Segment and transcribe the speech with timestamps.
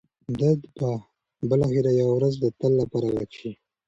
[0.39, 0.89] درد به
[1.49, 3.51] بالاخره یوه ورځ د تل لپاره ورک شي.